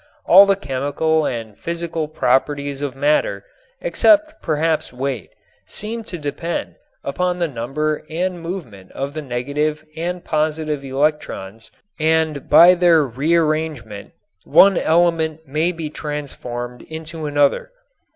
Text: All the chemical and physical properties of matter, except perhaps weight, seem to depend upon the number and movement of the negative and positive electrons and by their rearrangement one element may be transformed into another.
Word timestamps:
All 0.25 0.47
the 0.47 0.55
chemical 0.55 1.27
and 1.27 1.55
physical 1.55 2.07
properties 2.07 2.81
of 2.81 2.95
matter, 2.95 3.45
except 3.81 4.41
perhaps 4.41 4.91
weight, 4.91 5.29
seem 5.67 6.03
to 6.05 6.17
depend 6.17 6.77
upon 7.03 7.37
the 7.37 7.47
number 7.47 8.03
and 8.09 8.41
movement 8.41 8.91
of 8.93 9.13
the 9.13 9.21
negative 9.21 9.85
and 9.95 10.25
positive 10.25 10.83
electrons 10.83 11.69
and 11.99 12.49
by 12.49 12.73
their 12.73 13.05
rearrangement 13.05 14.13
one 14.43 14.75
element 14.75 15.41
may 15.47 15.71
be 15.71 15.87
transformed 15.91 16.81
into 16.81 17.27
another. 17.27 17.71